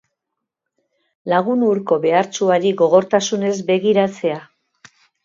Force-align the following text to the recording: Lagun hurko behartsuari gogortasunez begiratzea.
Lagun 1.33 1.65
hurko 1.67 1.97
behartsuari 2.05 2.71
gogortasunez 2.79 3.53
begiratzea. 3.69 4.41